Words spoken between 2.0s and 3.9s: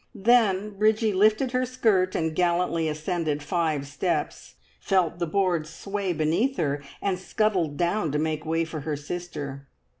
and gallantly ascended five